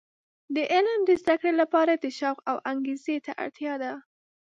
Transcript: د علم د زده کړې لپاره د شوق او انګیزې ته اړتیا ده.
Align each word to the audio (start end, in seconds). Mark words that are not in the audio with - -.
د 0.55 0.55
علم 0.73 0.99
د 1.05 1.09
زده 1.21 1.35
کړې 1.41 1.53
لپاره 1.61 1.93
د 1.95 2.05
شوق 2.19 2.37
او 2.49 2.55
انګیزې 2.71 3.17
ته 3.25 3.31
اړتیا 3.43 3.73
ده. 3.83 3.93